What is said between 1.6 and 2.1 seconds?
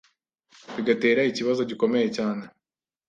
gikomeye